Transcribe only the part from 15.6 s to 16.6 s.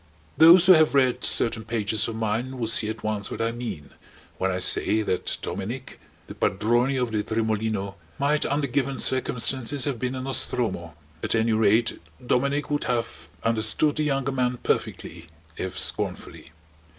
scornfully.